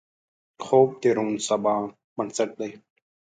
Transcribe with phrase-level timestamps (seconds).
[0.63, 1.75] خوب د روڼ سبا
[2.15, 2.71] بنسټ دی